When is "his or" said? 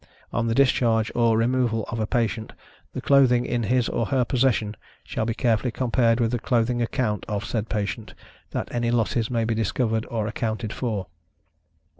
3.61-4.07